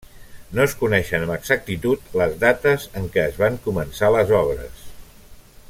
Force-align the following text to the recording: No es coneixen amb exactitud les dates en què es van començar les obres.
No 0.59 0.61
es 0.63 0.71
coneixen 0.77 1.25
amb 1.25 1.33
exactitud 1.35 2.07
les 2.21 2.33
dates 2.45 2.87
en 3.01 3.05
què 3.17 3.27
es 3.33 3.37
van 3.43 3.61
començar 3.69 4.11
les 4.17 4.35
obres. 4.43 4.85